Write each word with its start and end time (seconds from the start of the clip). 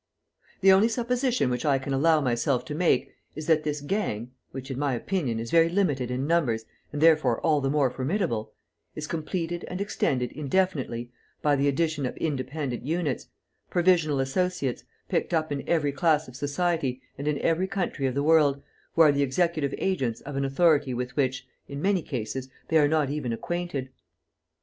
The 0.61 0.71
only 0.71 0.87
supposition 0.87 1.51
which 1.51 1.63
I 1.63 1.77
can 1.77 1.93
allow 1.93 2.21
myself 2.21 2.65
to 2.65 2.73
make 2.73 3.11
is 3.35 3.45
that 3.45 3.63
this 3.63 3.81
gang, 3.81 4.31
which, 4.49 4.71
in 4.71 4.79
my 4.79 4.95
opinion, 4.95 5.39
is 5.39 5.51
very 5.51 5.69
limited 5.69 6.09
in 6.09 6.25
numbers 6.25 6.65
and 6.91 6.99
therefore 6.99 7.39
all 7.41 7.61
the 7.61 7.69
more 7.69 7.91
formidable, 7.91 8.51
is 8.95 9.05
completed 9.05 9.63
and 9.67 9.79
extended 9.79 10.31
indefinitely 10.31 11.11
by 11.43 11.55
the 11.55 11.67
addition 11.67 12.07
of 12.07 12.17
independent 12.17 12.81
units, 12.83 13.27
provisional 13.69 14.19
associates, 14.19 14.83
picked 15.07 15.35
up 15.35 15.51
in 15.51 15.63
every 15.69 15.91
class 15.91 16.27
of 16.27 16.35
society 16.35 16.99
and 17.15 17.27
in 17.27 17.37
every 17.37 17.67
country 17.67 18.07
of 18.07 18.15
the 18.15 18.23
world, 18.23 18.59
who 18.95 19.03
are 19.03 19.11
the 19.11 19.21
executive 19.21 19.75
agents 19.77 20.19
of 20.21 20.35
an 20.35 20.43
authority 20.43 20.95
with 20.95 21.15
which, 21.15 21.45
in 21.67 21.79
many 21.79 22.01
cases, 22.01 22.49
they 22.69 22.79
are 22.79 22.87
not 22.87 23.11
even 23.11 23.31
acquainted. 23.31 23.91